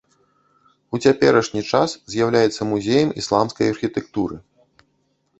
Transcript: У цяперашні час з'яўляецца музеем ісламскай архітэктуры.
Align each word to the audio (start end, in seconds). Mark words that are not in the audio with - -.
У 0.97 0.99
цяперашні 1.07 1.61
час 1.71 1.89
з'яўляецца 2.13 2.67
музеем 2.71 3.09
ісламскай 3.25 3.69
архітэктуры. 3.75 4.35